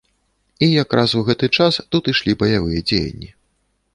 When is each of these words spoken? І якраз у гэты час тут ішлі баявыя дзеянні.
І 0.67 0.69
якраз 0.83 1.13
у 1.19 1.21
гэты 1.27 1.49
час 1.57 1.73
тут 1.95 2.09
ішлі 2.13 2.31
баявыя 2.41 2.79
дзеянні. 2.93 3.29